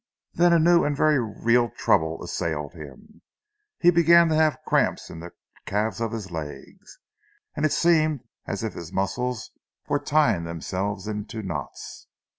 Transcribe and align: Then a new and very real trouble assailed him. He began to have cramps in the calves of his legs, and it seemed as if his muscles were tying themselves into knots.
Then 0.33 0.51
a 0.51 0.57
new 0.57 0.83
and 0.83 0.97
very 0.97 1.19
real 1.19 1.69
trouble 1.69 2.23
assailed 2.23 2.73
him. 2.73 3.21
He 3.77 3.91
began 3.91 4.29
to 4.29 4.35
have 4.35 4.57
cramps 4.65 5.11
in 5.11 5.19
the 5.19 5.29
calves 5.67 6.01
of 6.01 6.11
his 6.11 6.31
legs, 6.31 6.97
and 7.55 7.67
it 7.67 7.71
seemed 7.71 8.21
as 8.47 8.63
if 8.63 8.73
his 8.73 8.91
muscles 8.91 9.51
were 9.87 9.99
tying 9.99 10.43
themselves 10.43 11.07
into 11.07 11.43
knots. 11.43 12.07